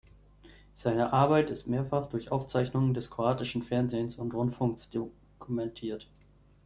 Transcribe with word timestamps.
Seine 0.73 1.13
Arbeit 1.13 1.51
ist 1.51 1.67
mehrfach 1.67 2.09
durch 2.09 2.31
Aufzeichnungen 2.31 2.95
des 2.95 3.11
kroatischen 3.11 3.61
Fernsehens 3.61 4.15
und 4.17 4.33
Rundfunks 4.33 4.89
dokumentiert. 4.89 6.07